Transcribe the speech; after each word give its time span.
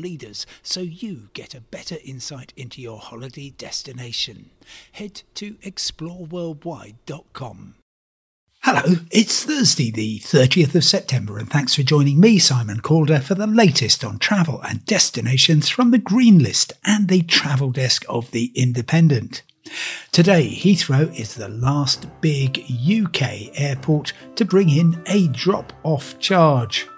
leaders 0.00 0.46
so 0.62 0.80
you 0.80 1.28
get 1.34 1.54
a 1.54 1.60
better 1.60 1.98
insight 2.04 2.54
into 2.56 2.80
your 2.80 2.98
holiday 2.98 3.50
destination. 3.50 4.48
Head 4.92 5.22
to 5.34 5.56
exploreworldwide.com. 5.56 7.74
Hello, 8.62 8.96
it's 9.10 9.44
Thursday, 9.44 9.90
the 9.90 10.18
30th 10.18 10.74
of 10.74 10.84
September, 10.84 11.38
and 11.38 11.48
thanks 11.48 11.74
for 11.74 11.82
joining 11.82 12.20
me, 12.20 12.38
Simon 12.38 12.80
Calder, 12.80 13.18
for 13.18 13.34
the 13.34 13.46
latest 13.46 14.04
on 14.04 14.18
travel 14.18 14.60
and 14.68 14.84
destinations 14.84 15.70
from 15.70 15.92
the 15.92 15.98
Green 15.98 16.40
List 16.40 16.74
and 16.84 17.08
the 17.08 17.22
travel 17.22 17.70
desk 17.70 18.04
of 18.06 18.32
The 18.32 18.52
Independent. 18.54 19.42
Today, 20.12 20.50
Heathrow 20.50 21.18
is 21.18 21.36
the 21.36 21.48
last 21.48 22.06
big 22.20 22.62
UK 22.68 23.58
airport 23.58 24.12
to 24.36 24.44
bring 24.44 24.68
in 24.68 25.02
a 25.06 25.28
drop 25.28 25.72
off 25.82 26.18
charge. 26.18 26.89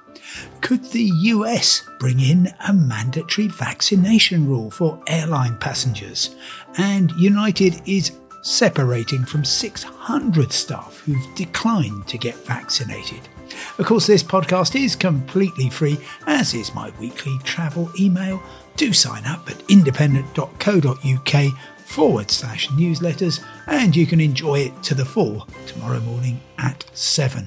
Could 0.61 0.85
the 0.87 1.05
US 1.05 1.83
bring 1.99 2.21
in 2.21 2.53
a 2.67 2.73
mandatory 2.73 3.49
vaccination 3.49 4.47
rule 4.47 4.71
for 4.71 5.03
airline 5.07 5.57
passengers? 5.59 6.35
And 6.79 7.11
United 7.13 7.83
is 7.87 8.13
separating 8.43 9.25
from 9.25 9.45
600 9.45 10.53
staff 10.53 10.99
who've 11.05 11.35
declined 11.35 12.07
to 12.09 12.19
get 12.19 12.35
vaccinated. 12.47 13.21
Of 13.79 13.87
course, 13.87 14.07
this 14.07 14.23
podcast 14.23 14.75
is 14.83 14.97
completely 14.97 15.71
free, 15.71 15.99
as 16.27 16.55
is 16.55 16.75
my 16.75 16.93
weekly 16.99 17.39
travel 17.45 17.91
email. 17.99 18.43
Do 18.77 18.93
sign 18.93 19.25
up 19.27 19.49
at 19.51 19.63
independent.co.uk 19.71 21.59
forward 21.87 22.31
slash 22.31 22.69
newsletters, 22.69 23.45
and 23.67 23.95
you 23.95 24.07
can 24.07 24.21
enjoy 24.21 24.61
it 24.61 24.83
to 24.85 24.95
the 24.95 25.05
full 25.05 25.47
tomorrow 25.67 26.01
morning 26.01 26.41
at 26.59 26.85
7. 26.95 27.47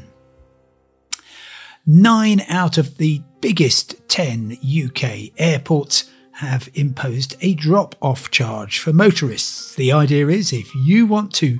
Nine 1.87 2.41
out 2.49 2.79
of 2.79 2.97
the 2.97 3.21
biggest 3.41 4.07
10 4.07 4.57
UK 4.63 5.31
airports 5.37 6.09
have 6.31 6.67
imposed 6.73 7.35
a 7.41 7.53
drop 7.53 7.95
off 8.01 8.31
charge 8.31 8.79
for 8.79 8.91
motorists. 8.91 9.75
The 9.75 9.91
idea 9.91 10.27
is 10.27 10.51
if 10.51 10.73
you 10.73 11.05
want 11.05 11.31
to 11.35 11.59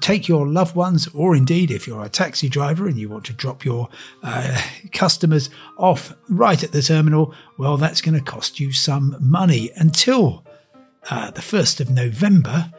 take 0.00 0.26
your 0.26 0.46
loved 0.46 0.74
ones, 0.74 1.08
or 1.14 1.36
indeed 1.36 1.70
if 1.70 1.86
you're 1.86 2.04
a 2.04 2.08
taxi 2.08 2.48
driver 2.48 2.88
and 2.88 2.98
you 2.98 3.08
want 3.08 3.24
to 3.26 3.32
drop 3.32 3.64
your 3.64 3.88
uh, 4.24 4.60
customers 4.92 5.50
off 5.78 6.14
right 6.28 6.62
at 6.62 6.72
the 6.72 6.82
terminal, 6.82 7.32
well, 7.56 7.76
that's 7.76 8.02
going 8.02 8.18
to 8.18 8.24
cost 8.24 8.58
you 8.58 8.72
some 8.72 9.16
money 9.20 9.70
until 9.76 10.44
uh, 11.10 11.30
the 11.30 11.40
1st 11.40 11.80
of 11.80 11.90
November. 11.90 12.72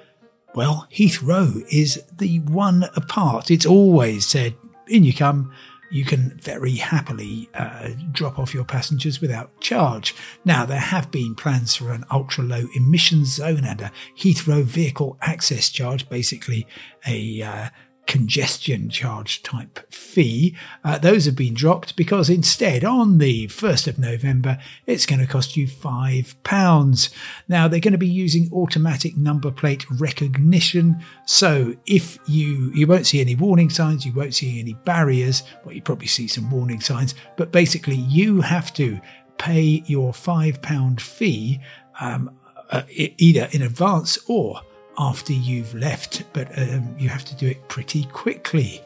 Well, 0.53 0.87
Heathrow 0.91 1.65
is 1.71 2.03
the 2.13 2.39
one 2.41 2.83
apart. 2.95 3.49
It's 3.49 3.65
always 3.65 4.27
said, 4.27 4.55
in 4.87 5.05
you 5.05 5.13
come, 5.13 5.53
you 5.91 6.05
can 6.05 6.37
very 6.41 6.75
happily 6.75 7.49
uh, 7.53 7.89
drop 8.11 8.39
off 8.39 8.53
your 8.53 8.63
passengers 8.63 9.19
without 9.19 9.59
charge. 9.59 10.15
Now, 10.45 10.65
there 10.65 10.79
have 10.79 11.11
been 11.11 11.35
plans 11.35 11.75
for 11.75 11.91
an 11.91 12.05
ultra 12.09 12.43
low 12.43 12.67
emissions 12.75 13.35
zone 13.35 13.65
and 13.65 13.81
a 13.81 13.91
Heathrow 14.17 14.63
vehicle 14.63 15.17
access 15.21 15.69
charge, 15.69 16.07
basically 16.09 16.65
a 17.05 17.41
uh, 17.41 17.69
congestion 18.07 18.89
charge 18.89 19.41
type 19.43 19.79
fee. 19.91 20.55
Uh, 20.83 20.97
those 20.97 21.25
have 21.25 21.35
been 21.35 21.53
dropped 21.53 21.95
because 21.95 22.29
instead, 22.29 22.83
on 22.83 23.19
the 23.19 23.47
1st 23.47 23.87
of 23.87 23.99
November, 23.99 24.57
it's 24.85 25.05
going 25.05 25.21
to 25.21 25.27
cost 25.27 25.55
you 25.55 25.67
£5. 25.67 27.13
Now, 27.47 27.67
they're 27.67 27.79
going 27.79 27.91
to 27.93 27.97
be 27.97 28.07
using 28.07 28.49
automatic 28.51 29.15
number 29.15 29.51
plate 29.51 29.85
recognition. 29.89 31.01
So 31.25 31.75
if 31.85 32.17
you, 32.27 32.71
you 32.73 32.87
won't 32.87 33.07
see 33.07 33.21
any 33.21 33.35
warning 33.35 33.69
signs, 33.69 34.05
you 34.05 34.13
won't 34.13 34.35
see 34.35 34.59
any 34.59 34.73
barriers. 34.73 35.43
Well, 35.63 35.73
you 35.73 35.81
probably 35.81 36.07
see 36.07 36.27
some 36.27 36.49
warning 36.51 36.81
signs, 36.81 37.15
but 37.37 37.51
basically, 37.51 37.95
you 37.95 38.41
have 38.41 38.73
to 38.73 38.99
pay 39.37 39.83
your 39.85 40.11
£5 40.11 40.99
fee 40.99 41.59
um, 41.99 42.35
uh, 42.69 42.83
either 42.89 43.47
in 43.51 43.61
advance 43.61 44.17
or 44.27 44.61
after 45.01 45.33
you've 45.33 45.73
left, 45.73 46.23
but 46.31 46.47
um, 46.59 46.95
you 46.97 47.09
have 47.09 47.25
to 47.25 47.35
do 47.35 47.47
it 47.47 47.67
pretty 47.67 48.03
quickly. 48.05 48.81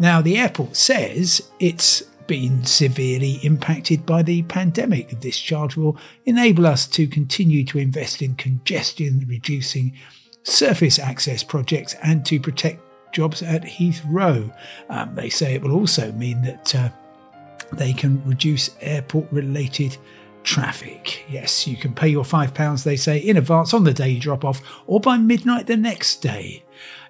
Now, 0.00 0.20
the 0.20 0.36
airport 0.36 0.74
says 0.74 1.50
it's 1.60 2.02
been 2.26 2.64
severely 2.64 3.34
impacted 3.44 4.04
by 4.04 4.22
the 4.22 4.42
pandemic. 4.42 5.20
This 5.20 5.38
charge 5.38 5.76
will 5.76 5.96
enable 6.26 6.66
us 6.66 6.86
to 6.88 7.06
continue 7.06 7.64
to 7.66 7.78
invest 7.78 8.20
in 8.22 8.34
congestion 8.34 9.24
reducing 9.28 9.96
surface 10.42 10.98
access 10.98 11.44
projects 11.44 11.94
and 12.02 12.26
to 12.26 12.40
protect 12.40 12.80
jobs 13.12 13.40
at 13.40 13.62
Heathrow. 13.62 14.52
Um, 14.88 15.14
they 15.14 15.28
say 15.28 15.54
it 15.54 15.62
will 15.62 15.72
also 15.72 16.10
mean 16.12 16.42
that 16.42 16.74
uh, 16.74 16.88
they 17.72 17.92
can 17.92 18.20
reduce 18.24 18.70
airport 18.80 19.30
related 19.30 19.96
traffic. 20.52 21.24
Yes, 21.30 21.66
you 21.66 21.78
can 21.78 21.94
pay 21.94 22.08
your 22.08 22.24
£5, 22.24 22.84
they 22.84 22.96
say, 22.96 23.16
in 23.16 23.38
advance 23.38 23.72
on 23.72 23.84
the 23.84 23.94
day 23.94 24.10
you 24.10 24.20
drop 24.20 24.44
off 24.44 24.60
or 24.86 25.00
by 25.00 25.16
midnight 25.16 25.66
the 25.66 25.78
next 25.78 26.16
day. 26.20 26.62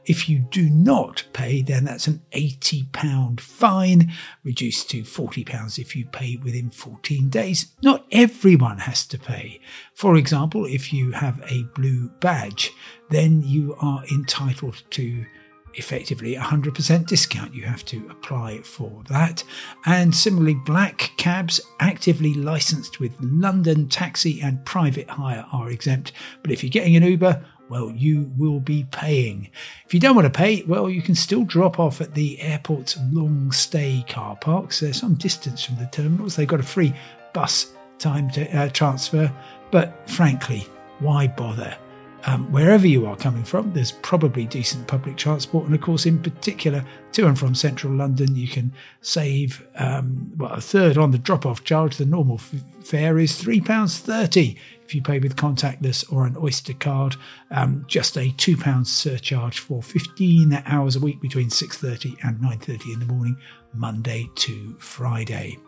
If 0.05 0.29
you 0.29 0.39
do 0.39 0.71
not 0.71 1.25
pay, 1.33 1.61
then 1.61 1.85
that's 1.85 2.07
an 2.07 2.23
£80 2.31 3.41
fine, 3.41 4.13
reduced 4.45 4.91
to 4.91 5.03
£40 5.03 5.79
if 5.81 5.97
you 5.97 6.07
pay 6.07 6.37
within 6.37 6.71
14 6.71 7.29
days. 7.31 7.73
Not 7.83 8.07
everyone 8.13 8.79
has 8.79 9.05
to 9.09 9.19
pay. 9.19 9.61
For 9.93 10.17
example, 10.17 10.65
if 10.65 10.93
you 10.93 11.11
have 11.11 11.43
a 11.49 11.65
blue 11.75 12.11
badge, 12.21 12.71
then 13.11 13.43
you 13.43 13.75
are 13.81 14.05
entitled 14.13 14.85
to 14.91 15.27
effectively 15.75 16.35
100% 16.35 17.07
discount. 17.07 17.55
You 17.55 17.65
have 17.65 17.85
to 17.87 18.07
apply 18.11 18.59
for 18.63 19.03
that. 19.09 19.45
And 19.87 20.15
similarly, 20.15 20.55
black 20.55 21.13
cabs 21.17 21.61
actively 21.81 22.35
licensed 22.35 23.01
with 23.01 23.13
London 23.21 23.89
taxi 23.89 24.41
and 24.41 24.65
private 24.65 25.09
hire 25.09 25.47
are 25.53 25.71
exempt. 25.71 26.13
But 26.43 26.51
if 26.51 26.63
you're 26.63 26.71
getting 26.71 26.97
an 26.97 27.03
Uber, 27.03 27.45
well, 27.69 27.91
you 27.91 28.31
will 28.37 28.61
be 28.61 28.87
paying. 28.91 29.49
If 29.87 29.95
you 29.95 30.01
don't 30.01 30.15
want 30.15 30.27
to 30.27 30.39
pay, 30.39 30.63
well, 30.65 30.91
you 30.91 31.01
can 31.01 31.15
still 31.15 31.45
drop 31.45 31.79
off 31.79 32.01
at 32.01 32.15
the 32.15 32.41
airport's 32.41 32.99
long 33.11 33.51
stay 33.51 34.05
car 34.09 34.37
parks. 34.37 34.81
They're 34.81 34.93
some 34.93 35.15
distance 35.15 35.65
from 35.65 35.77
the 35.77 35.87
terminals. 35.87 36.37
They've 36.37 36.47
got 36.47 36.61
a 36.61 36.65
free 36.65 36.93
bus 37.33 37.73
time 37.99 38.31
to 38.33 38.47
uh, 38.55 38.69
transfer. 38.69 39.33
But 39.71 40.09
frankly, 40.11 40.67
why 40.99 41.29
bother? 41.29 41.77
Um, 42.25 42.53
wherever 42.53 42.87
you 42.87 43.05
are 43.07 43.17
coming 43.17 43.43
from, 43.43 43.73
there's 43.73 43.91
probably 43.91 44.47
decent 44.47 44.87
public 44.87 45.17
transport, 45.17 45.65
and 45.65 45.75
of 45.75 45.81
course, 45.81 46.07
in 46.07 46.23
particular, 46.23 46.85
to 47.13 47.27
and 47.27 47.37
from 47.37 47.55
central 47.55 47.93
London, 47.93 48.37
you 48.37 48.47
can 48.47 48.73
save 49.01 49.67
um, 49.77 50.33
well 50.37 50.53
a 50.53 50.61
third 50.61 50.97
on 50.97 51.11
the 51.11 51.19
drop-off 51.19 51.65
charge. 51.65 51.97
The 51.97 52.07
normal 52.07 52.37
f- 52.37 52.63
fare 52.85 53.19
is 53.19 53.37
three 53.37 53.61
pounds 53.61 53.99
thirty 53.99 54.57
if 54.85 54.95
you 54.95 55.03
pay 55.03 55.19
with 55.19 55.37
contactless 55.37 56.11
or 56.13 56.25
an 56.25 56.37
Oyster 56.37 56.75
card. 56.75 57.17
Um, 57.51 57.85
just 57.89 58.17
a 58.17 58.31
two 58.37 58.57
pounds 58.57 58.93
surcharge 58.93 59.59
for 59.59 59.83
fifteen 59.83 60.63
hours 60.65 60.95
a 60.95 61.01
week 61.01 61.21
between 61.21 61.51
six 61.51 61.77
thirty 61.77 62.17
and 62.23 62.41
nine 62.41 62.59
thirty 62.59 62.93
in 62.93 63.01
the 63.01 63.07
morning, 63.07 63.37
Monday 63.75 64.31
to 64.37 64.77
Friday. 64.79 65.59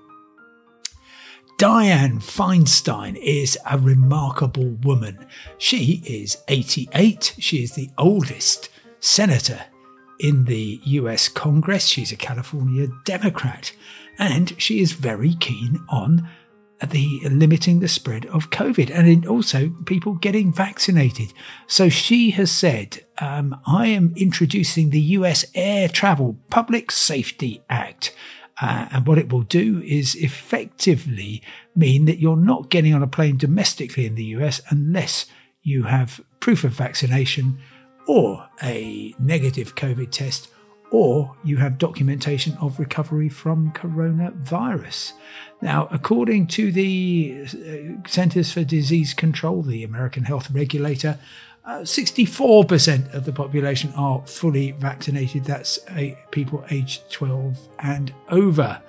Dianne 1.59 2.20
Feinstein 2.20 3.16
is 3.16 3.56
a 3.70 3.78
remarkable 3.78 4.76
woman. 4.82 5.25
She 5.56 6.02
is 6.05 6.38
88. 6.49 7.37
She 7.38 7.62
is 7.62 7.73
the 7.73 7.90
oldest 7.96 8.70
senator 8.99 9.61
in 10.19 10.46
the 10.46 10.81
US 10.82 11.28
Congress. 11.28 11.87
She's 11.87 12.11
a 12.11 12.17
California 12.17 12.88
Democrat. 13.05 13.73
And 14.19 14.61
she 14.61 14.81
is 14.81 14.93
very 14.93 15.34
keen 15.34 15.81
on 15.88 16.28
the 16.84 17.20
limiting 17.31 17.78
the 17.78 17.88
spread 17.88 18.26
of 18.26 18.50
COVID 18.50 18.90
and 18.90 19.25
also 19.25 19.70
people 19.87 20.14
getting 20.14 20.52
vaccinated. 20.52 21.32
So 21.69 21.88
she 21.88 22.32
has 22.32 22.50
said, 22.50 23.05
um, 23.19 23.61
I 23.64 23.87
am 23.87 24.12
introducing 24.17 24.90
the 24.90 25.00
US 25.00 25.44
Air 25.55 25.88
Travel 25.88 26.37
Public 26.50 26.90
Safety 26.90 27.62
Act. 27.70 28.12
Uh, 28.60 28.86
and 28.92 29.06
what 29.06 29.18
it 29.18 29.32
will 29.32 29.42
do 29.42 29.82
is 29.84 30.14
effectively 30.14 31.42
mean 31.74 32.04
that 32.04 32.18
you're 32.18 32.36
not 32.36 32.70
getting 32.70 32.94
on 32.94 33.02
a 33.02 33.06
plane 33.06 33.36
domestically 33.36 34.06
in 34.06 34.14
the 34.14 34.24
US 34.24 34.60
unless 34.68 35.26
you 35.62 35.84
have 35.84 36.20
proof 36.40 36.62
of 36.62 36.72
vaccination 36.72 37.58
or 38.06 38.48
a 38.62 39.14
negative 39.18 39.74
COVID 39.74 40.10
test 40.10 40.48
or 40.90 41.34
you 41.42 41.56
have 41.56 41.78
documentation 41.78 42.56
of 42.60 42.78
recovery 42.78 43.28
from 43.28 43.72
coronavirus. 43.72 45.12
Now, 45.60 45.88
according 45.90 46.46
to 46.48 46.70
the 46.70 47.46
uh, 47.48 48.08
Centers 48.08 48.52
for 48.52 48.62
Disease 48.62 49.12
Control, 49.12 49.62
the 49.62 49.82
American 49.82 50.22
health 50.22 50.50
regulator, 50.52 51.18
uh, 51.66 51.81
64% 51.81 53.14
of 53.14 53.25
the 53.25 53.32
population 53.32 53.90
are 53.96 54.22
fully 54.26 54.72
vaccinated. 54.72 55.44
That's 55.44 55.78
people 56.31 56.62
aged 56.70 57.11
12 57.11 57.56
and 57.78 58.12
over. 58.28 58.82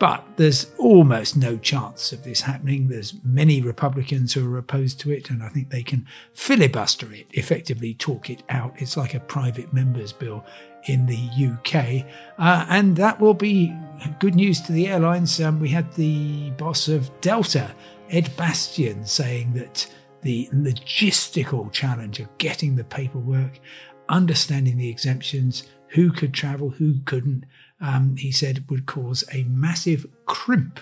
But 0.00 0.24
there's 0.36 0.66
almost 0.76 1.36
no 1.36 1.56
chance 1.56 2.12
of 2.12 2.24
this 2.24 2.40
happening. 2.40 2.88
There's 2.88 3.14
many 3.22 3.62
Republicans 3.62 4.34
who 4.34 4.52
are 4.52 4.58
opposed 4.58 4.98
to 5.00 5.12
it, 5.12 5.30
and 5.30 5.40
I 5.40 5.48
think 5.50 5.70
they 5.70 5.84
can 5.84 6.06
filibuster 6.34 7.12
it, 7.12 7.28
effectively 7.30 7.94
talk 7.94 8.28
it 8.28 8.42
out. 8.48 8.74
It's 8.76 8.96
like 8.96 9.14
a 9.14 9.20
private 9.20 9.72
member's 9.72 10.12
bill 10.12 10.44
in 10.86 11.06
the 11.06 11.16
UK. 11.16 12.04
Uh, 12.38 12.66
and 12.68 12.96
that 12.96 13.20
will 13.20 13.34
be 13.34 13.72
good 14.18 14.34
news 14.34 14.60
to 14.62 14.72
the 14.72 14.88
airlines. 14.88 15.40
Um, 15.40 15.60
we 15.60 15.68
had 15.68 15.92
the 15.94 16.50
boss 16.50 16.88
of 16.88 17.08
Delta, 17.20 17.72
Ed 18.10 18.30
Bastian, 18.36 19.04
saying 19.04 19.52
that 19.54 19.86
the 20.26 20.48
logistical 20.52 21.70
challenge 21.70 22.18
of 22.18 22.36
getting 22.38 22.74
the 22.74 22.82
paperwork, 22.82 23.60
understanding 24.08 24.76
the 24.76 24.90
exemptions, 24.90 25.62
who 25.90 26.10
could 26.10 26.34
travel, 26.34 26.70
who 26.70 26.98
couldn't, 27.04 27.44
um, 27.80 28.16
he 28.16 28.32
said 28.32 28.64
would 28.68 28.86
cause 28.86 29.22
a 29.32 29.44
massive 29.44 30.04
crimp 30.24 30.80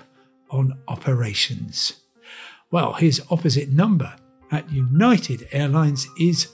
on 0.51 0.79
operations. 0.89 2.01
Well, 2.71 2.95
his 2.95 3.21
opposite 3.31 3.69
number 3.69 4.17
at 4.51 4.73
United 4.73 5.47
Airlines 5.53 6.09
is 6.19 6.49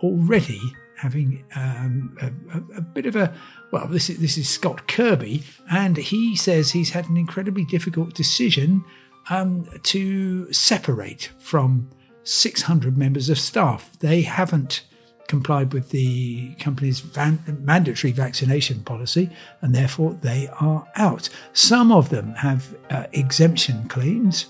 already 0.00 0.60
having 0.98 1.44
um, 1.54 2.16
a, 2.20 2.78
a, 2.78 2.80
bit 2.80 3.06
of 3.06 3.14
a 3.14 3.32
well. 3.70 3.86
This 3.86 4.10
is 4.10 4.18
this 4.18 4.36
is 4.36 4.48
Scott 4.48 4.88
Kirby, 4.88 5.44
and 5.70 5.96
he 5.96 6.34
says 6.34 6.72
he's 6.72 6.90
had 6.90 7.08
an 7.08 7.16
incredibly 7.16 7.64
difficult 7.64 8.14
decision 8.14 8.84
um, 9.30 9.68
to 9.84 10.52
separate 10.52 11.30
from 11.38 11.88
600 12.24 12.96
members 12.96 13.28
of 13.28 13.38
staff. 13.38 13.98
They 13.98 14.22
haven't 14.22 14.82
complied 15.28 15.72
with 15.72 15.90
the 15.90 16.54
company's 16.56 17.00
van- 17.00 17.42
mandatory 17.64 18.12
vaccination 18.12 18.80
policy, 18.80 19.30
and 19.62 19.74
therefore 19.74 20.12
they 20.20 20.48
are 20.60 20.86
out. 20.96 21.28
Some 21.52 21.90
of 21.90 22.10
them 22.10 22.34
have 22.34 22.76
uh, 22.90 23.06
exemption 23.12 23.88
claims. 23.88 24.46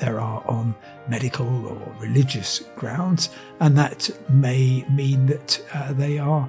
There 0.00 0.20
are 0.20 0.42
on 0.46 0.74
medical 1.08 1.66
or 1.66 1.96
religious 2.00 2.60
grounds, 2.76 3.30
and 3.60 3.78
that 3.78 4.10
may 4.28 4.84
mean 4.90 5.26
that 5.26 5.64
uh, 5.72 5.94
they 5.94 6.18
are 6.18 6.48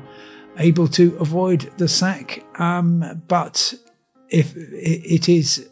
able 0.58 0.90
to 0.90 1.16
avoid 1.18 1.72
the 1.78 1.88
sack. 1.88 2.44
Um, 2.60 3.24
but 3.30 3.74
if 4.30 4.54
it 4.58 5.30
is 5.30 5.70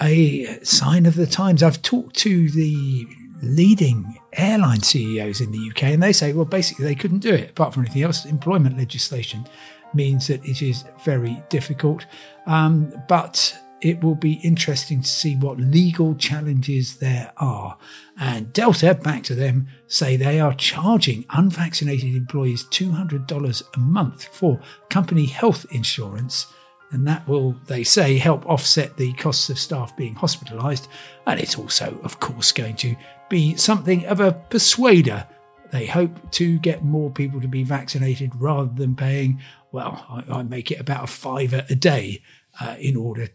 a 0.00 0.62
sign 0.62 1.06
of 1.06 1.14
the 1.14 1.26
times, 1.26 1.62
I've 1.62 1.80
talked 1.80 2.16
to 2.16 2.50
the 2.50 3.06
leading 3.42 4.18
airline 4.32 4.82
CEOs 4.82 5.40
in 5.40 5.52
the 5.52 5.70
UK, 5.70 5.84
and 5.84 6.02
they 6.02 6.12
say, 6.12 6.32
well, 6.32 6.44
basically, 6.44 6.84
they 6.84 6.94
couldn't 6.94 7.18
do 7.18 7.34
it. 7.34 7.50
Apart 7.50 7.74
from 7.74 7.84
anything 7.84 8.02
else, 8.02 8.24
employment 8.24 8.78
legislation 8.78 9.46
means 9.94 10.28
that 10.28 10.44
it 10.44 10.62
is 10.62 10.84
very 11.04 11.42
difficult. 11.50 12.06
Um, 12.46 12.92
but 13.08 13.58
it 13.82 14.02
will 14.02 14.14
be 14.14 14.34
interesting 14.44 15.02
to 15.02 15.08
see 15.08 15.36
what 15.36 15.58
legal 15.58 16.14
challenges 16.14 16.98
there 16.98 17.32
are. 17.36 17.76
And 18.16 18.52
Delta, 18.52 18.94
back 18.94 19.24
to 19.24 19.34
them, 19.34 19.66
say 19.88 20.16
they 20.16 20.38
are 20.38 20.54
charging 20.54 21.24
unvaccinated 21.30 22.14
employees 22.14 22.64
$200 22.66 23.62
a 23.74 23.78
month 23.80 24.24
for 24.26 24.60
company 24.88 25.26
health 25.26 25.66
insurance. 25.72 26.46
And 26.92 27.06
that 27.08 27.26
will, 27.26 27.56
they 27.66 27.82
say, 27.82 28.18
help 28.18 28.46
offset 28.46 28.96
the 28.96 29.12
costs 29.14 29.50
of 29.50 29.58
staff 29.58 29.96
being 29.96 30.14
hospitalised. 30.14 30.86
And 31.26 31.40
it's 31.40 31.58
also, 31.58 31.98
of 32.04 32.20
course, 32.20 32.52
going 32.52 32.76
to 32.76 32.94
be 33.32 33.56
something 33.56 34.04
of 34.04 34.20
a 34.20 34.32
persuader. 34.32 35.26
They 35.72 35.86
hope 35.86 36.30
to 36.32 36.58
get 36.58 36.84
more 36.84 37.10
people 37.10 37.40
to 37.40 37.48
be 37.48 37.64
vaccinated 37.64 38.30
rather 38.36 38.70
than 38.70 38.94
paying, 38.94 39.40
well, 39.72 40.04
I, 40.28 40.40
I 40.40 40.42
make 40.42 40.70
it 40.70 40.78
about 40.78 41.04
a 41.04 41.06
fiver 41.06 41.64
a 41.70 41.74
day 41.74 42.22
uh, 42.60 42.76
in 42.78 42.94
order 42.94 43.28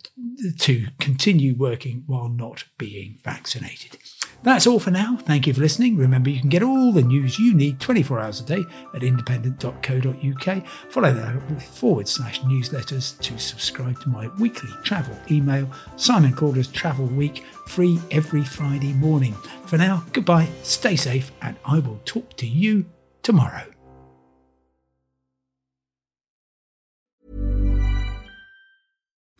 to 0.59 0.87
continue 0.99 1.55
working 1.55 2.03
while 2.05 2.29
not 2.29 2.65
being 2.77 3.17
vaccinated. 3.23 3.97
That's 4.43 4.67
all 4.67 4.79
for 4.79 4.91
now. 4.91 5.17
Thank 5.17 5.47
you 5.47 5.53
for 5.53 5.61
listening. 5.61 5.97
Remember, 5.97 6.29
you 6.29 6.39
can 6.39 6.49
get 6.49 6.63
all 6.63 6.91
the 6.91 7.01
news 7.01 7.39
you 7.39 7.53
need 7.53 7.79
24 7.79 8.19
hours 8.19 8.39
a 8.39 8.43
day 8.43 8.63
at 8.93 9.03
independent.co.uk. 9.03 10.67
Follow 10.89 11.13
that 11.13 11.49
with 11.49 11.63
forward 11.63 12.07
slash 12.07 12.41
newsletters 12.41 13.19
to 13.19 13.37
subscribe 13.37 13.99
to 14.01 14.09
my 14.09 14.27
weekly 14.39 14.69
travel 14.83 15.17
email, 15.29 15.69
Simon 15.95 16.33
Calder's 16.33 16.67
Travel 16.67 17.07
Week, 17.07 17.43
free 17.67 17.99
every 18.11 18.43
Friday 18.43 18.93
morning. 18.93 19.33
For 19.65 19.77
now, 19.77 20.03
goodbye, 20.13 20.47
stay 20.63 20.95
safe, 20.95 21.31
and 21.41 21.57
I 21.65 21.79
will 21.79 21.99
talk 22.05 22.35
to 22.37 22.47
you 22.47 22.85
tomorrow. 23.23 23.76